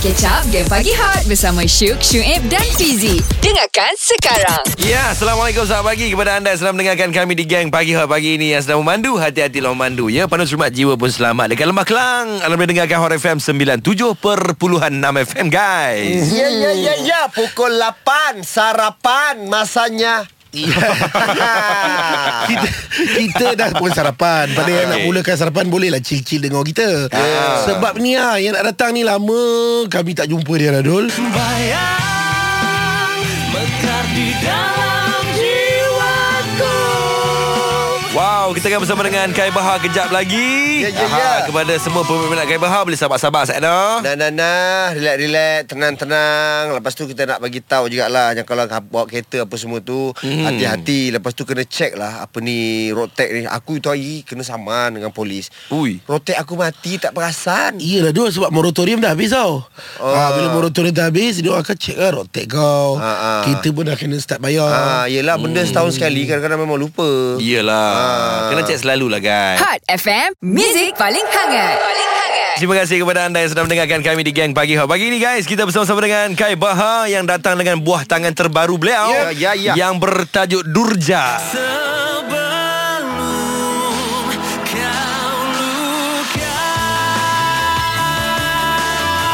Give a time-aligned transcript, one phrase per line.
[0.00, 5.86] Catch up Game Pagi Hot Bersama Syuk, Syuib dan Fizi Dengarkan sekarang Ya, Assalamualaikum selamat
[5.94, 8.82] pagi kepada anda yang sedang mendengarkan kami di Gang Pagi Hot pagi ini yang sedang
[8.84, 9.16] memandu.
[9.16, 10.28] Hati-hati lah memandu ya.
[10.28, 11.56] Panas rumah jiwa pun selamat.
[11.56, 13.80] Dekat Lembah Kelang, anda boleh dengarkan Hot FM 97.6
[15.32, 16.30] FM guys.
[16.30, 17.20] Ya, ya, ya, ya.
[17.32, 20.28] Pukul 8 sarapan masanya.
[22.50, 22.68] kita,
[23.18, 24.54] kita dah pun sarapan.
[24.54, 26.88] Pada yang nak mulakan sarapan Bolehlah chill-chill dengan orang kita.
[27.66, 29.42] Sebab ni lah Yang nak datang ni lama.
[29.90, 31.10] Kami tak jumpa dia Radul
[38.44, 40.84] Wow, kita akan bersama dengan Kai Bahar kejap lagi.
[40.84, 41.32] Ya, ya, Aha, ya.
[41.48, 44.04] Kepada semua peminat Kai Bahar boleh sabar-sabar sana.
[44.04, 44.92] Nah, nah, nah.
[44.92, 45.72] Relax-relax.
[45.72, 46.76] Tenang-tenang.
[46.76, 48.36] Lepas tu kita nak bagi tahu jugalah.
[48.36, 50.12] Yang kalau bawa kereta apa semua tu.
[50.20, 50.44] Hmm.
[50.44, 51.08] Hati-hati.
[51.08, 52.20] Lepas tu kena check lah.
[52.20, 53.48] Apa ni road tag ni.
[53.48, 55.48] Aku tu hari kena saman dengan polis.
[55.72, 56.04] Ui.
[56.04, 57.80] Road tag aku mati tak perasan.
[57.80, 59.64] Iyalah dua sebab moratorium dah habis tau
[59.96, 60.12] Oh.
[60.12, 63.32] ha, Bila moratorium dah habis Dia akan check lah rotek kau Ha, ha.
[63.46, 67.38] Kita pun dah kena start bayar Ah, yelah benda setahun sekali kadang-kadang memang lupa.
[67.38, 68.33] Iyalah.
[68.34, 68.50] Ah.
[68.50, 69.58] Kena cek selalu lah guys.
[69.62, 74.22] Hot FM Music paling hangat Paling hangat Terima kasih kepada anda yang sedang mendengarkan kami
[74.22, 74.86] di Gang Pagi Hot.
[74.86, 79.10] Pagi ini guys, kita bersama-sama dengan Kai Bahar yang datang dengan buah tangan terbaru beliau.
[79.34, 79.72] Ya, ya, ya.
[79.74, 81.42] Yang bertajuk Durja.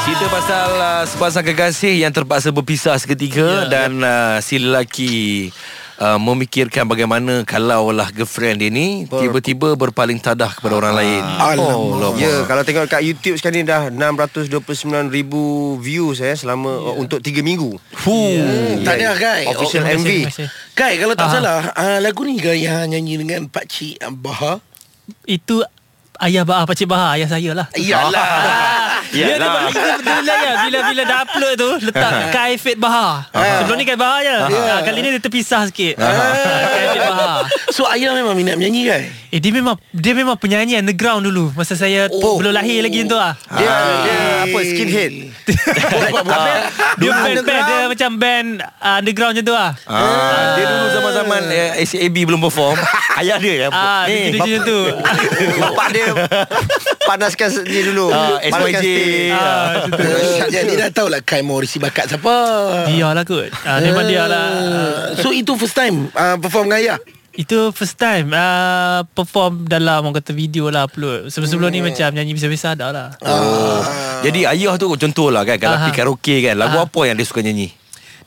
[0.04, 5.48] Cerita pasal uh, sepasang kekasih yang terpaksa berpisah seketika Ya, dan uh, si lelaki
[6.00, 11.22] uh, memikirkan bagaimana kalau lah girlfriend dia ni tiba-tiba berpaling tadah kepada orang lain.
[11.22, 12.16] Alamak.
[12.16, 17.00] Ya, kalau tengok kat YouTube sekarang ni dah 629 ribu views eh selama yeah.
[17.00, 17.76] untuk 3 minggu.
[17.94, 18.80] Fuh.
[18.82, 20.10] Tak ada Kai Official Oh, MV.
[20.72, 21.34] Kai kalau tak Aha.
[21.36, 24.64] salah uh, Lagu ni ke yang nyanyi dengan Pak Cik uh, Bahar
[25.26, 25.60] Itu
[26.22, 27.66] ayah Bahar, Pakcik Bahar, ayah saya lah.
[27.74, 28.28] Iyalah
[29.08, 29.72] Dia lah
[30.36, 33.26] ya bila bila dah upload tu letak Kai Fit Bahar.
[33.32, 34.36] Sebelum ni Kai Bahar je.
[34.36, 35.96] Ha, kali ni dia terpisah sikit.
[35.96, 37.48] Kai Fit Bahar.
[37.70, 41.74] So ayah memang minat menyanyi Kai Eh dia memang dia memang penyanyi underground dulu masa
[41.74, 42.36] saya Oh.
[42.36, 43.38] belum lahir lagi tu ah.
[43.50, 43.70] Dia
[44.02, 45.12] dia apa skinhead.
[47.00, 49.70] Dia band band dia macam band uh, underground macam tu ah.
[49.86, 52.76] Ah, dia dulu zaman-zaman eh, SAB belum perform.
[53.20, 54.78] Ayah dia yang Ah, dia tu.
[55.56, 56.10] Bapak dia
[57.10, 58.06] panaskan dulu.
[58.08, 58.78] Ah, Panaskan SYJ.
[58.78, 59.30] stick.
[59.30, 60.10] Ah, macam tu.
[60.48, 62.34] Jadi dah tahu lah Kai mau receive bakat siapa
[62.86, 63.50] Dia lah kot.
[63.62, 64.46] Ah, memang dia lah.
[64.50, 66.98] Uh, So itu first time uh, Perform dengan ayah
[67.32, 72.32] Itu first time uh, Perform dalam Orang kata video lah upload Sebelum-sebelum ni macam Nyanyi
[72.32, 73.82] biasa-biasa dah lah Oh.
[74.20, 75.82] Jadi ayah tu contoh lah kan Kalau Aha.
[75.84, 76.86] pergi karaoke kan Lagu Aha.
[76.86, 77.79] apa yang dia suka nyanyi?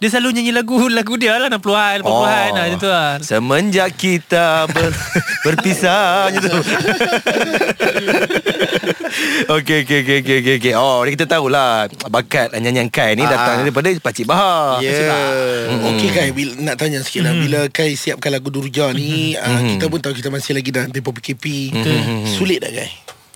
[0.03, 2.21] Dia selalu nyanyi lagu Lagu dia lah 60-an 80-an oh.
[2.21, 4.91] lah, Macam tu lah Semenjak kita ber,
[5.47, 6.59] berpisah Macam tu
[9.45, 10.73] Okey okey okey okey okey okey.
[10.73, 13.61] Oh ni kita tahulah bakat nyanyian Kai ni datang Ah.
[13.61, 14.81] daripada Pakcik Bahar.
[14.81, 14.91] Ya.
[15.69, 15.93] Hmm.
[15.93, 19.87] Okey Kai bila, Nak tanya sikit lah Bila Kai siapkan lagu Durja ni uh, Kita
[19.87, 21.71] pun tahu Kita masih lagi dalam tempoh PKP
[22.27, 22.89] Sulit tak Kai?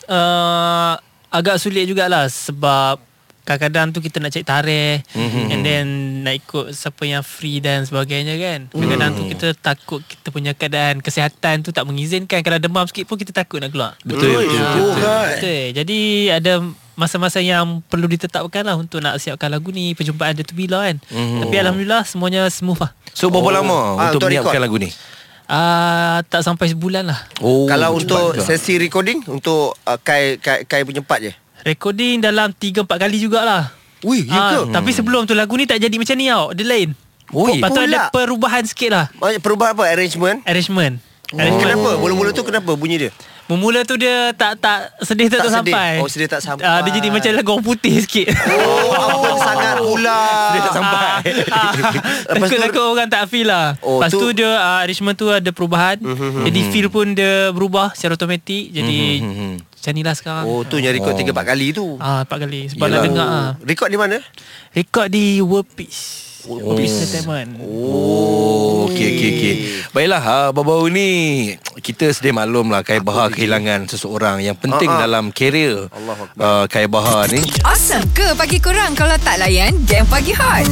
[0.10, 0.94] uh,
[1.30, 3.07] Agak sulit jugalah Sebab
[3.48, 5.46] Kadang-kadang tu kita nak cari tarikh mm-hmm.
[5.48, 5.86] And then
[6.22, 11.00] Nak ikut Siapa yang free dan sebagainya kan Kadang-kadang tu kita takut Kita punya keadaan
[11.00, 14.52] Kesihatan tu tak mengizinkan Kalau demam sikit pun Kita takut nak keluar Betul betul.
[14.52, 14.84] betul.
[14.84, 15.64] Oh Kai Betul.
[15.74, 16.54] Jadi ada
[16.98, 20.98] masa-masa yang perlu ditetapkan lah untuk nak siapkan lagu ni perjumpaan dia tu bila kan.
[21.14, 21.46] Mm.
[21.46, 22.92] Tapi alhamdulillah semuanya smooth lah.
[23.14, 24.66] So berapa lama Ah, untuk untuk menyiapkan record.
[24.66, 24.90] lagu ni?
[25.48, 27.22] Ah uh, tak sampai sebulan lah.
[27.40, 27.70] Oh.
[27.70, 28.44] Kalau untuk juga.
[28.44, 31.32] sesi recording untuk uh, Kai Kai Kai punya part je.
[31.62, 33.74] Recording dalam 3 4 kali jugalah.
[34.02, 34.60] Ui, ya Ah, ke?
[34.70, 36.54] Tapi sebelum tu lagu ni tak jadi macam ni tau.
[36.54, 36.90] Dia lain.
[37.30, 37.58] Ui.
[37.58, 37.88] Lepas tu Pula.
[37.88, 39.06] ada perubahan sikit lah.
[39.42, 40.38] Perubahan apa arrangement?
[40.46, 41.02] Arrangement.
[41.30, 41.60] Oh.
[41.60, 41.90] Kenapa?
[41.98, 43.12] Mula-mula tu kenapa bunyi dia?
[43.48, 45.72] Memula tu dia tak tak sedih tak, Tak tak sedih.
[45.72, 45.92] sampai.
[45.98, 46.64] Oh, sedih tak sampai.
[46.64, 48.28] Ah, dia jadi macam lagu orang putih sikit.
[48.50, 50.20] Oh, apa sangat pula.
[50.50, 51.04] Dia tak sampai.
[51.48, 55.16] Ah, Lepas tu- Takut-takut orang tak feel lah Oh, Lepas tu- tu, dia uh, Arrangement
[55.16, 55.96] tu ada perubahan
[56.42, 59.00] Jadi feel pun dia berubah Secara automatik Jadi
[59.58, 61.18] Macam ni lah sekarang Oh, tu yang record Oh.
[61.18, 61.96] 3 4 kali tu.
[61.98, 62.92] Ah, empat kali Sebab Yelah.
[62.94, 63.50] nak dengar ah.
[63.62, 64.18] Record di mana?
[64.72, 66.02] Record di World Peace
[66.46, 69.56] World Peace Entertainment Oh, okey okey okey.
[69.90, 71.10] Baiklah, ha, baru-baru ni
[71.78, 75.02] kita sedia maklum lah Kai Bahar kehilangan seseorang yang penting Ah, ah.
[75.04, 75.86] dalam kerjaya
[76.36, 77.46] uh, Kai Bahar ni.
[77.62, 80.66] Awesome ke pagi korang Kalau tak layan Game Pagi Hot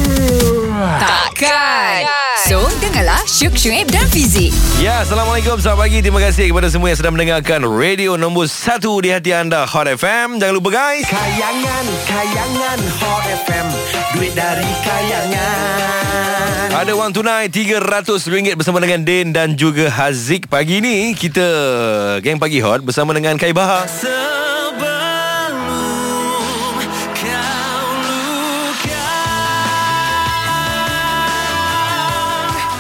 [0.98, 2.04] Takkan
[2.42, 5.98] So dengarlah Syuk, Syuib dan Fizi Ya, Assalamualaikum, selamat pagi.
[6.02, 10.38] Terima kasih kepada semua yang sedang mendengarkan radio nombor 1 di hati anda Hot FM.
[10.38, 11.06] Jangan lupa guys.
[11.06, 13.68] Kayangan, kayangan Hot FM
[14.14, 21.16] Duit dari kayangan ada wang tunai RM300 bersama dengan Din dan juga Haziq pagi ni
[21.16, 21.48] kita
[22.20, 23.88] geng pagi hot bersama dengan Kaibah.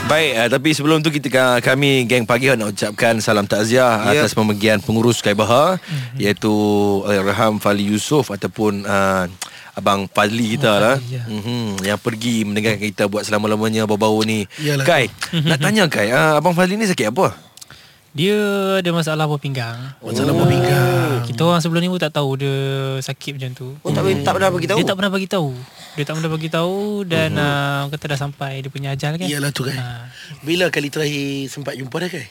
[0.05, 4.27] Baik, uh, tapi sebelum tu kita uh, kami geng pagi nak ucapkan salam takziah yep.
[4.27, 6.19] atas pemergian pengurus Kaibaha mm-hmm.
[6.19, 6.51] iaitu
[7.07, 9.31] Alhamdulillah Fali Yusof ataupun uh,
[9.75, 10.95] Abang Fadli kita Oh, lah.
[11.11, 11.27] Ya.
[11.27, 14.39] Mm-hmm, yang pergi mendengarkan kita buat selama-lamanya baru-baru ni.
[14.63, 14.87] Yalah.
[14.87, 15.11] Kai,
[15.43, 17.35] nak tanya Kai, uh, Abang Fadli ni sakit apa?
[18.15, 18.39] Dia
[18.79, 19.75] ada masalah buah pinggang.
[19.99, 21.27] Masalah buah pinggang.
[21.27, 22.55] Kita orang sebelum ni pun tak tahu dia
[23.03, 23.67] sakit macam tu.
[23.83, 24.77] Oh, tak, tak pernah bagi tahu.
[24.79, 25.49] Dia tak pernah bagi tahu.
[25.99, 29.27] Dia tak pernah bagi tahu dan uh, kata dah sampai dia punya ajal kan.
[29.27, 29.75] Iyalah tu kan.
[29.75, 30.07] Ha.
[30.47, 32.25] Bila kali terakhir sempat jumpa dia kan?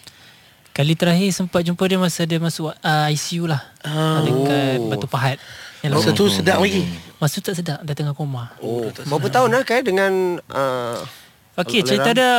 [0.75, 3.61] Kali terakhir sempat jumpa dia masa dia masuk uh, ICU lah.
[3.85, 4.25] Ah.
[4.25, 5.37] Dekat Batu Pahat.
[5.85, 6.83] Yang Masa tu sedap lagi.
[7.21, 8.49] Masa tu tak sedap dah tengah koma.
[8.59, 10.13] Oh, berapa tahun lah Kai dengan
[10.49, 10.97] uh,
[11.55, 12.33] Okey, Al- cerita dia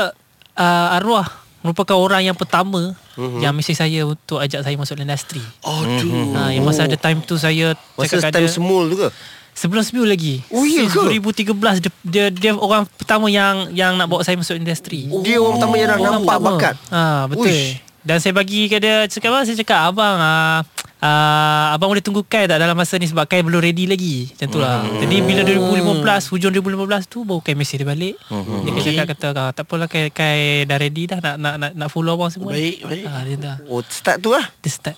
[0.55, 1.29] uh, arwah
[1.61, 3.21] merupakan orang yang pertama Mhm.
[3.23, 3.39] uh-huh.
[3.39, 5.39] yang mesej saya untuk ajak saya masuk industri.
[5.61, 6.09] Oh tu.
[6.33, 9.09] Ha, yang masa ada time tu saya masa cakap time semul tu ke?
[9.55, 10.43] sebelum sebelum lagi.
[10.49, 11.15] Oh, ya Since ke?
[11.15, 15.07] 2013 dia, dia dia orang pertama yang yang nak bawa saya masuk industri.
[15.23, 16.49] Dia orang pertama yang dah Orang nampak pertama.
[16.51, 16.75] bakat.
[16.91, 17.47] Ha, betul.
[17.47, 17.79] Uish.
[18.05, 19.39] Dan saya bagi ke dia cakap apa?
[19.43, 20.61] Saya cakap abang ah
[20.97, 24.47] Uh, abang boleh tunggu Kai tak dalam masa ni sebab Kai belum ready lagi macam
[24.47, 25.03] tu lah Hmm.
[25.03, 26.01] jadi bila 2015
[26.33, 28.63] hujung 2015 tu baru Kai mesej dia balik Hmm.
[28.63, 28.95] dia okay.
[28.95, 32.15] cakap kata ah, tak apalah Kai, Kai dah ready dah nak nak nak, nak follow
[32.15, 33.05] abang semua Baik, baik.
[33.05, 34.49] ah, dia dah Oh, start tu lah.
[34.57, 34.97] dia start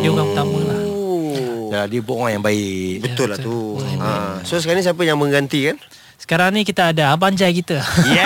[0.00, 1.68] dia orang pertama lah Oh.
[1.68, 2.92] Ya, dia buat orang yang baik.
[3.02, 3.76] Betul lah tu.
[3.98, 4.40] Ha.
[4.40, 5.76] So sekarang ni siapa yang mengganti kan?
[6.16, 7.76] sekarang ni kita ada Abang Jai kita
[8.08, 8.24] Yeah.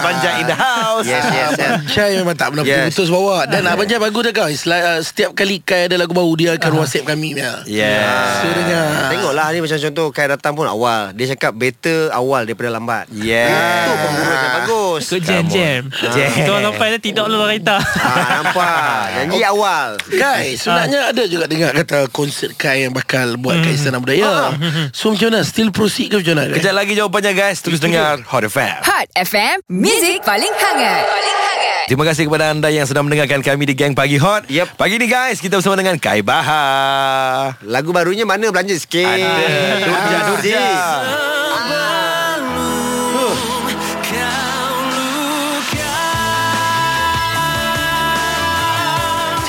[0.00, 1.04] Abang Jai in the house.
[1.04, 1.72] Yes, yes, yes.
[1.86, 2.92] Syai memang tak pernah Yes.
[2.92, 6.32] putus bawa Dan Abang Jai bagus dah guys uh, Setiap kali Kai ada lagu baru
[6.34, 7.60] Dia akan whatsapp kami ya.
[7.64, 8.40] Yeah.
[8.40, 12.70] So dengar Tengoklah ni macam contoh Kai datang pun awal Dia cakap better awal daripada
[12.70, 13.50] lambat Yeah.
[13.82, 16.28] Itu pengurus yang bagus Ikut jam-jam Jam.
[16.30, 21.44] Kita orang sampai dah tidak lah kereta ha, Nampak Janji awal Kai Sebenarnya ada juga
[21.44, 24.54] dengar kata Konsert Kai yang bakal Buat kat Istana Budaya
[24.92, 26.58] So macam mana Still proceed ke macam mana Kai?
[26.60, 27.58] Kejap lagi jawapannya guys.
[27.60, 28.84] Terus dengar Hot FM.
[28.84, 29.56] Hot FM,
[29.90, 31.02] Music paling hangat.
[31.02, 31.84] Paling hangat.
[31.90, 34.46] Terima kasih kepada anda yang sedang mendengarkan kami di Gang Pagi Hot.
[34.46, 34.78] Yep.
[34.78, 37.58] Pagi ni guys, kita bersama dengan Kai Bahar.
[37.66, 39.82] Lagu barunya mana belanja sikit Ada.
[39.82, 40.66] Durja, Durja.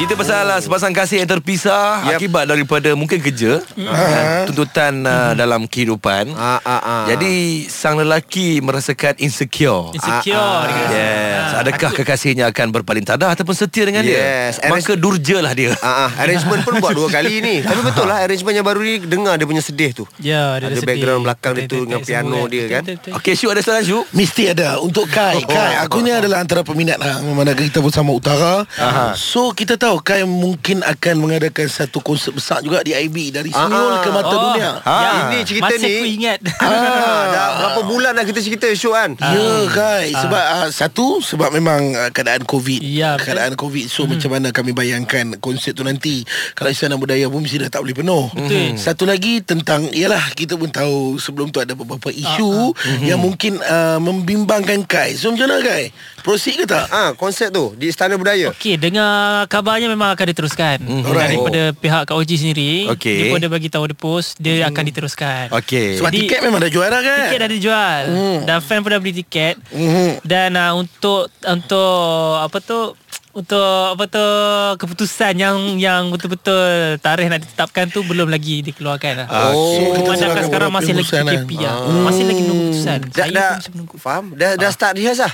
[0.01, 2.17] Cerita pasal uh, sepasang kasih yang terpisah Yep.
[2.17, 6.33] akibat daripada mungkin kerja, uh, tuntutan uh, dalam kehidupan.
[6.33, 7.03] Ah, ah, ah.
[7.05, 9.93] Jadi sang lelaki merasakan insecure.
[9.93, 10.65] Insecure Ah, ah.
[10.65, 10.89] kata.
[10.89, 11.49] Yes.
[11.53, 14.57] Adakah kekasihnya akan berpaling tada ataupun setia dengan Yes.
[14.57, 14.73] dia?
[14.73, 15.77] Maka durja lah dia.
[15.77, 18.97] Ah, ah, arrangement pun buat dua kali ni Tapi betul lah Arrangement yang baru ni
[18.97, 20.87] Dengar dia punya sedih tu Ya, dia Ada sedih.
[20.89, 22.83] background belakang dia tu dengan piano dia kan.
[23.21, 24.05] Okey, Syuk ada soalan Syuk?
[24.09, 28.09] Mesti ada Untuk Kai Kai Aku ni adalah antara peminat lah Memandangkan kita pun sama
[28.09, 28.65] utara
[29.13, 33.91] So kita tahu Kai mungkin akan mengadakan Satu konsert besar juga Di IB Dari Senyul
[33.91, 33.99] Ah.
[33.99, 34.39] ke Mata Oh.
[34.47, 34.79] Dunia?
[34.81, 35.27] Ah.
[35.27, 35.91] Ini cerita Masih ni.
[35.91, 36.39] aku ingat.
[36.61, 39.11] Ah, Dah berapa bulan dah kita cerita Syuk kan?
[39.17, 42.79] Ya Kai Sebab uh, Satu Sebab memang Keadaan Covid.
[42.79, 43.25] Ya, betul.
[43.27, 46.23] Keadaan Covid So macam mana kami bayangkan Konsert tu nanti?
[46.53, 48.29] Kalau Istana Budaya pun Mesti dah tak boleh penuh.
[48.29, 48.75] Betul.
[48.75, 52.71] Satu lagi Tentang Yalah kita pun tahu Sebelum tu ada beberapa isu
[53.01, 55.13] Yang mungkin uh, Membimbangkan Kai.
[55.13, 55.89] So macam mana Kai?
[56.21, 56.85] Proceed ke tak?
[56.87, 58.53] Ah, konsep tu di Istana Budaya.
[58.53, 60.77] Okey, dengar kabarnya memang akan diteruskan.
[60.77, 61.31] Mm, Alright.
[61.31, 63.15] Daripada pihak Kak Oji sendiri, Okey.
[63.15, 65.47] dia pun ada bagi tahu dia post, dia akan diteruskan.
[65.49, 65.95] Okey.
[65.95, 68.37] Sebab Jadi- tiket memang dah jual dah kan Tiket dah dijual Hmm.
[68.43, 70.19] Dan fan pun dah beli tiket Mhm.
[70.21, 72.03] Dan uh, untuk Untuk
[72.41, 72.99] Apa tu
[73.31, 73.63] untuk
[73.95, 74.25] apa tu
[74.77, 76.59] keputusan yang yang betul-betul
[76.99, 79.27] tarikh nak ditetapkan tu belum lagi dikeluarkan lah.
[79.29, 81.63] Ah, so kita serahkan sekarang masih lagi keputusan, KP kan?
[81.63, 81.75] lah.
[82.03, 82.99] Masih lagi menunggu keputusan.
[82.99, 83.95] Dah, Saya dah pun masih menunggu.
[83.97, 84.23] faham?
[84.35, 85.31] Dah dah start rehearse lah.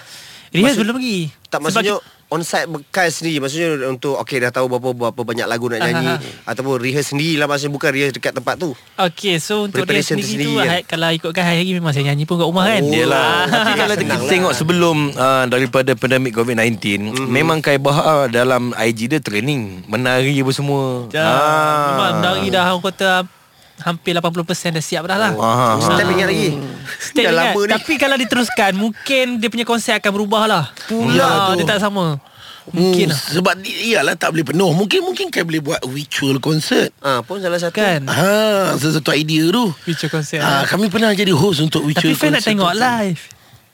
[0.47, 1.19] Rehearse belum lagi.
[1.49, 2.05] Tak maksudnya on
[2.43, 6.19] site bekas sendiri Maksudnya untuk Okay dah tahu berapa, berapa banyak lagu nak nyanyi Ah,
[6.51, 10.23] Ataupun rehearse sendiri lah Maksudnya bukan rehearse dekat tempat tu Okay so untuk tu sendiri,
[10.27, 10.81] sendiri tu kan?
[10.83, 14.15] Kalau ikutkan hari-hari Memang saya nyanyi pun kat rumah kan Oh, Yelah Tapi kalau kita
[14.19, 14.27] lah.
[14.27, 16.75] tengok sebelum uh, Daripada pandemik COVID-19
[17.15, 17.27] mm-hmm.
[17.31, 22.83] Memang Kai Bahar Dalam IG dia training Menari apa semua Dah, Memang dari dah Orang
[22.83, 23.23] kata
[23.77, 24.33] Hampir 80%
[24.73, 25.31] dah siap dah lah.
[25.37, 25.77] Ah.
[25.77, 26.57] Step ingat lagi?
[26.97, 27.53] Step Dah ingat.
[27.53, 30.63] lama ni Tapi kalau diteruskan Mungkin dia punya konsep akan berubah lah.
[30.85, 31.61] Pula tu.
[31.61, 32.17] Dia tak sama.
[32.67, 33.21] Mungkin Hmm, lah.
[33.31, 34.71] Sebab iyalah tak boleh penuh.
[34.73, 36.89] Mungkin mungkin Kai boleh buat virtual concert.
[36.99, 37.77] Ah pun salah satu.
[37.77, 38.09] Kan?
[38.09, 39.69] Ha, sesuatu idea tu.
[39.85, 43.21] Future konsep ha, Kami pernah jadi host untuk virtual Tapi fan nak concert tengok live.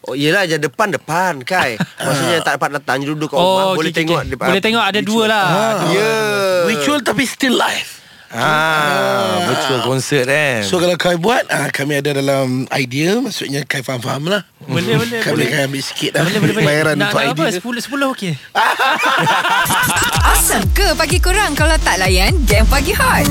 [0.03, 1.79] Oh yelah je depan-depan Kai.
[2.05, 4.31] Maksudnya tak dapat datang Je duduk kat rumah Oh Boleh okay, tengok okay.
[4.35, 5.47] depan Boleh tengok ada dua lah.
[5.47, 5.63] Ha.
[5.89, 6.11] Ya.
[6.67, 8.02] Virtual tapi still live
[8.33, 10.65] Ah, Virtual concert kan?
[10.65, 14.41] So kalau Kai buat ah, Kami ada dalam idea Maksudnya Kai faham-faham lah.
[14.65, 15.47] Boleh boleh Kai boleh.
[15.53, 16.65] Kai ambil sikit lah Boleh boleh boleh.
[16.65, 17.43] Bayaran Nak, untuk nak apa?
[17.45, 18.33] Idea 10 10 okey.
[20.33, 23.23] Awesome ke pagi korang kalau tak layan game pagi hot?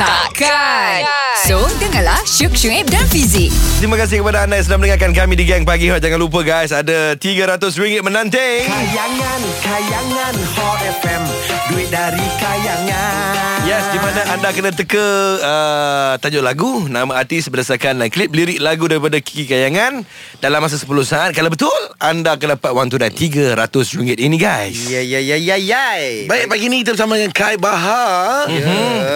[0.00, 1.04] Takkan.
[1.46, 3.52] So, dengar Dengarlah Syuk Syuib dan Fizik.
[3.76, 6.00] Terima kasih kepada anda yang sedang mendengarkan kami di Gang Pagi Hot.
[6.00, 8.64] Jangan lupa guys, ada RM300 menanting.
[8.64, 11.22] Kayangan, kayangan Hot FM
[11.68, 13.68] Duit dari kayangan.
[13.68, 15.06] Yes, di mana anda kena teka
[15.42, 20.06] uh, tajuk lagu, nama artis berdasarkan uh, klip lirik lagu daripada Kiki Kayangan
[20.38, 21.30] dalam masa 10 saat.
[21.34, 24.86] Kalau betul, anda akan dapat wang tunai RM300 ini guys.
[24.86, 25.86] Ya, ya, ya, ya, ya.
[26.30, 28.46] Baik pagi ni kita bersama dengan Kai Bahar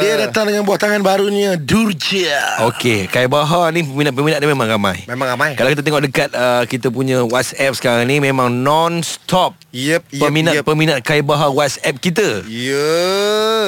[0.03, 5.07] Dia datang dengan buah tangan barunya Durja Okey, Kai Bahar ni peminat-peminat dia memang ramai.
[5.07, 5.55] Memang ramai.
[5.55, 11.03] Kalau kita tengok dekat uh, kita punya WhatsApp sekarang ni memang non-stop Yep, yep, peminat-peminat
[11.03, 12.47] Kai Bahar WhatsApp kita.
[12.47, 12.95] Ya,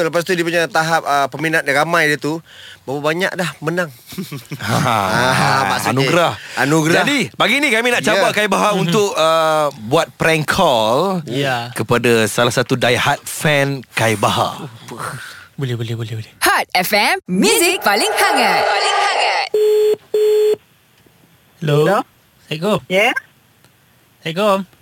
[0.00, 2.38] lepas tu dia punya tahap uh, peminat dia ramai dia tu.
[2.86, 3.90] Berapa banyak dah menang.
[4.62, 5.90] Ha, maksudnya.
[5.90, 6.32] anugerah.
[6.56, 7.02] Anugerah.
[7.02, 8.14] Jadi, pagi ni kami nak Ya.
[8.14, 11.74] cabar Kai Bahar untuk uh, buat prank call Ya.
[11.74, 14.70] kepada salah satu diehard fan Kai Bahar.
[15.58, 16.32] Boleh, boleh, boleh, boleh.
[16.40, 18.62] Hot FM, Music paling hangat.
[18.62, 19.46] Paling hangat.
[21.58, 21.82] Hello.
[21.82, 21.98] Hello?
[22.46, 22.78] Assalamualaikum.
[22.86, 23.10] Ya,
[24.22, 24.75] Assalamualaikum.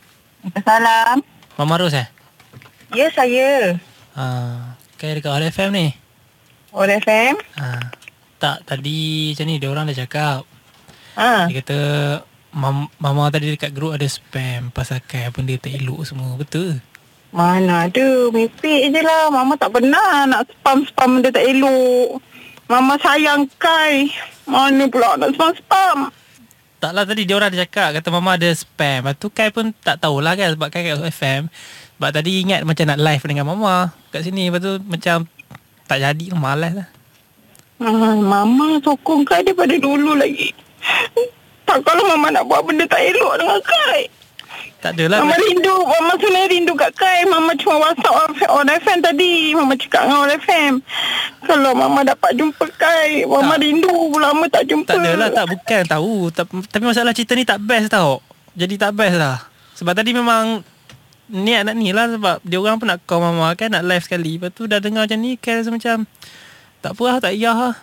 [0.65, 1.25] Salam.
[1.57, 2.09] Mama Ros eh?
[2.93, 3.79] Ya, saya.
[4.15, 5.87] Ah, kayak dekat Hot FM ni.
[6.75, 7.39] All FM.
[7.57, 7.95] Ah,
[8.43, 10.43] tak, tadi macam ni, dia orang dah cakap.
[11.15, 11.47] Ha.
[11.47, 11.79] Dia kata,
[12.55, 16.35] mam, Mama tadi dekat grup ada spam pasal kai benda tak elok semua.
[16.35, 16.83] Betul?
[17.35, 18.31] Mana ada.
[18.31, 19.27] Mimpi je lah.
[19.31, 22.23] Mama tak pernah nak spam-spam benda tak elok.
[22.71, 24.07] Mama sayang Kai.
[24.47, 26.15] Mana pula nak spam-spam.
[26.85, 30.05] Taklah tadi dia orang ada cakap Kata mama ada spam Lepas tu Kai pun tak
[30.05, 31.49] tahulah kan Sebab Kai kat FM
[31.97, 35.25] Sebab tadi ingat macam nak live dengan mama Kat sini Lepas tu macam
[35.88, 36.88] Tak jadi lah Malas lah
[37.75, 40.55] Ha, mama sokong Kai daripada dulu lagi.
[41.67, 44.07] Tak kalau Mama nak buat benda tak elok dengan Kai.
[44.85, 45.76] Tak adalah Mama rindu.
[45.81, 47.25] Mama sebenarnya rindu kat Kai.
[47.25, 49.57] Mama cuma whatsapp on FM tadi.
[49.57, 50.73] Mama cakap dengan on FM.
[51.49, 53.25] Kalau Mama dapat jumpa Kai.
[53.25, 53.64] Mama Tak.
[53.64, 53.97] rindu.
[54.21, 54.93] Lama tak jumpa.
[54.93, 58.21] Tak adalah tak Bukan tahu tak, Tapi masalah cerita ni tak best tau
[58.53, 59.41] Jadi tak best lah
[59.73, 60.61] Sebab tadi memang
[61.33, 64.37] Niat nak ni lah Sebab dia orang pun nak call mama kan Nak live sekali
[64.37, 66.05] Lepas tu dah dengar macam ni Kai rasa macam
[66.85, 67.76] Tak apa lah Tak payah lah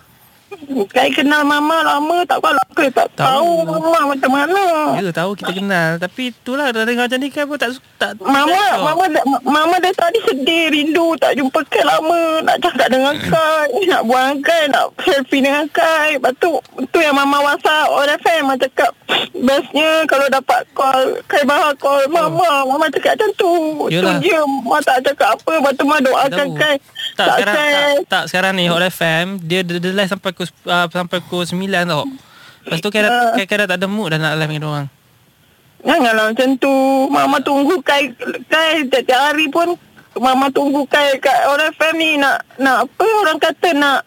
[0.87, 3.63] Kai kenal Mama lama tak kalau Kai tak Tahu.
[3.63, 4.63] tahu, Mama macam mana.
[4.95, 8.49] Ya tahu kita kenal Tapi itulah dah dengar macam ni Kai pun tak tak Mama,
[8.49, 12.41] tak Mama, dah- Mama dah tadi sedih, rindu, tak jumpa Kai lama.
[12.41, 16.15] Nak cakap dengan Kai, nak buang Kai, nak selfie dengan Kai.
[16.15, 16.51] Lepas tu,
[16.87, 18.91] tu yang Mama WhatsApp, orang FM, Mama cakap,
[19.33, 22.65] bestnya kalau dapat call, Kai Bahar call Mama.
[22.65, 23.53] Mama cakap macam tu.
[23.87, 24.17] Yalah.
[24.17, 25.51] Tu je, Mama tak cakap apa.
[25.53, 26.47] Lepas tu, Mama doakan.
[26.55, 26.75] Kai.
[27.11, 30.87] Tak, sekarang tak, tak sekarang ni Hot FM dia dia, dia live sampai pukul uh,
[30.87, 32.03] sampai pukul 9 tau.
[32.61, 33.33] Lepas tu kan Ah.
[33.33, 33.41] uh.
[33.41, 34.87] kan dah tak ada mood dah nak live dengan orang.
[35.81, 36.73] Janganlah macam tu.
[37.09, 38.13] Mama tunggu Kai,
[38.45, 39.73] Kai tiap hari pun
[40.13, 44.05] Mama tunggu Kai kat orang FM ni nak nak apa orang kata nak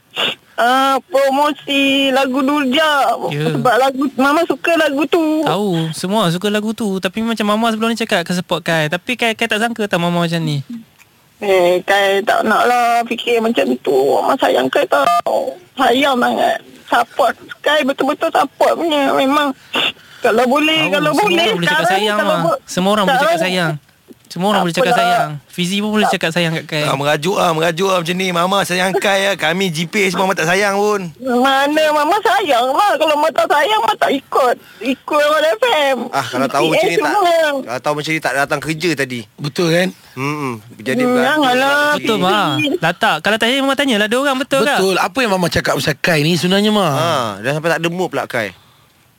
[0.55, 3.19] uh, promosi lagu Durja.
[3.27, 3.51] Ya.
[3.51, 5.43] Sebab lagu Mama suka lagu tu.
[5.43, 9.19] Tahu semua suka lagu tu tapi macam mama sebelum ni cakap akan support Kai tapi
[9.19, 10.63] Kai, Kai tak sangka tau mama macam ni.
[11.43, 13.95] Eh, Kai tak nak lah fikir macam tu.
[14.17, 15.55] Mama sayang Kai tau.
[15.75, 16.59] Sayang sangat.
[16.87, 17.35] Support.
[17.59, 19.11] Kai betul-betul support punya.
[19.13, 19.51] Memang.
[20.25, 21.37] Kalau boleh, Tahu, kalau semua boleh.
[21.37, 22.41] orang boleh cakap sayang lah.
[22.65, 23.73] Semua orang boleh cakap sayang.
[24.35, 25.07] Semua orang Tak boleh cakap apalah.
[25.07, 25.31] sayang.
[25.47, 26.83] Fizi pun boleh cakap sayang kat Kai.
[26.83, 28.27] Ah, merajuk ah, merajuk ah macam ni.
[28.29, 29.35] Mama sayang Kai ah.
[29.39, 31.07] Kami GP semua mama tak sayang pun.
[31.17, 36.27] Mana Mama sayang lah Kalau Mama tak sayang Mama tak ikut Ikut orang FM Ah,
[36.27, 37.39] kalau tahu macam ni tak semua.
[37.63, 39.21] Kalau tahu macam ni tak datang kerja tadi.
[39.37, 39.89] Betul kan?
[40.15, 40.59] Hmm.
[40.77, 41.95] Jadi Hmm, janganlah.
[41.95, 42.59] Betul ma.
[42.81, 43.17] Dah tak.
[43.23, 44.79] Kalau tanya mama tanyalah dia orang betul, tak?
[44.79, 46.87] Betul Apa yang Mama cakap pasal Kai ni sebenarnya Ma?
[46.89, 48.51] Ha, dah sampai tak ada mood pula Kai.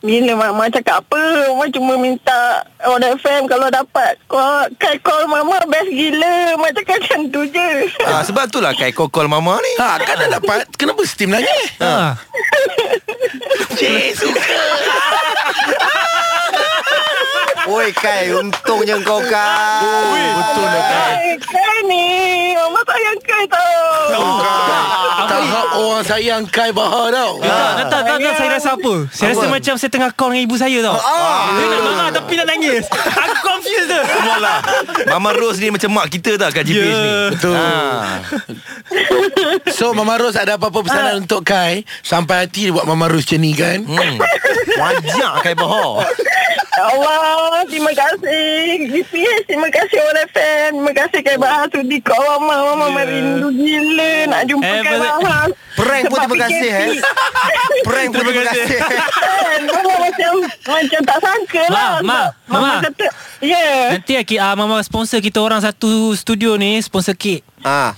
[0.06, 1.18] Bila Mama cakap apa
[1.50, 7.02] Mama cuma minta Orang FM Kalau dapat call, Kai call Mama Best gila Mama cakap
[7.02, 9.72] macam tu je Ah, sebab itulah Kai call, call mama ni.
[9.76, 11.74] Ha, kan dah dapat Kenapa Steam nangis?
[11.82, 12.14] Ha.
[13.74, 14.46] Cik suka
[17.66, 20.22] Oi Kai, untungnya kau Kai.
[20.38, 21.14] Betul lah Kai.
[21.42, 22.06] Kai, Kai ni
[22.54, 23.74] Mama sayang Kai tau
[25.26, 27.52] Tahap orang sayang Kai Bahar tau Tak,
[27.86, 28.94] tak, tak, tak, saya rasa apa?
[29.10, 30.96] Saya rasa macam saya tengah call dengan ibu saya tau.
[30.96, 32.84] Dia nak marah tapi nak nangis.
[32.92, 34.00] Aku confused tu.
[34.38, 34.60] Lah.
[35.10, 36.96] Mama Rose ni macam mak kita tak kat GPS Ya.
[36.96, 37.10] ni.
[37.32, 37.56] Betul.
[37.56, 38.06] Ah.
[39.70, 43.40] So Mama Ros ada apa-apa pesanan untuk Kai Sampai hati dia buat Mama Ros macam
[43.40, 44.18] ni kan Hmm.
[44.76, 46.06] Wajak Kai Bahar.
[46.76, 48.52] Ya Allah Terima kasih
[48.90, 54.14] GPS Terima kasih orang FM Terima kasih Kai Bahar Sudi call Mama Mama rindu gila
[54.28, 56.88] Nak jumpa Eh, Kai pasal- Bahar Prank pun terima kasih eh.
[57.84, 58.80] Prank pun terima kasih.
[59.66, 60.34] Mama macam
[60.66, 62.76] Macam tak sangka Ma, lah Ma, Mama Mama.
[62.82, 63.08] kata
[63.40, 67.44] Ya Nanti uh, mama sponsor kita orang satu studio ni sponsor kek.
[67.60, 67.92] Ah.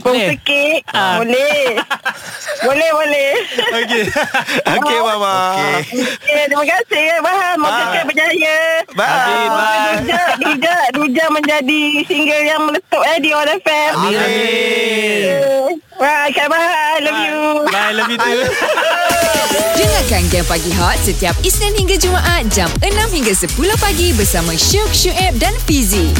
[0.00, 0.32] Boleh?
[0.32, 0.80] sikit.
[0.96, 1.20] Ah.
[1.20, 1.76] Boleh.
[2.66, 3.32] boleh, boleh.
[3.84, 4.04] Okey.
[4.80, 5.36] Okey mama.
[5.84, 7.54] Okay, terima kasih ya, Bahar.
[7.60, 8.58] Moga kalian berjaya.
[8.96, 9.04] Bye.
[9.04, 9.92] Amin, bye.
[10.00, 13.92] Duja, Duja, Duja menjadi single yang meletup eh, di On FM.
[14.00, 15.76] Amin.
[16.00, 16.96] Bye, Kak Bahar.
[16.96, 17.38] I love you.
[17.68, 18.42] Bye, love you too.
[19.78, 24.88] Dengarkan Game Pagi Hot setiap Isnin hingga Jumaat jam 6 hingga 10 pagi bersama Syuk,
[24.92, 26.12] Syuib dan Fizi.